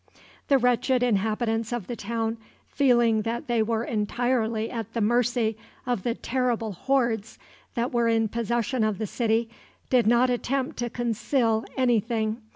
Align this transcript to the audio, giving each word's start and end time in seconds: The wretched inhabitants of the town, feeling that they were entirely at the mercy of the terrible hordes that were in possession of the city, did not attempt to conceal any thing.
The 0.47 0.57
wretched 0.57 1.03
inhabitants 1.03 1.71
of 1.71 1.85
the 1.85 1.95
town, 1.95 2.37
feeling 2.67 3.21
that 3.21 3.45
they 3.45 3.61
were 3.61 3.83
entirely 3.83 4.71
at 4.71 4.93
the 4.93 4.99
mercy 4.99 5.55
of 5.85 6.01
the 6.01 6.15
terrible 6.15 6.71
hordes 6.71 7.37
that 7.75 7.91
were 7.93 8.07
in 8.07 8.27
possession 8.27 8.83
of 8.83 8.97
the 8.97 9.05
city, 9.05 9.47
did 9.91 10.07
not 10.07 10.31
attempt 10.31 10.77
to 10.77 10.89
conceal 10.89 11.65
any 11.77 11.99
thing. 11.99 12.41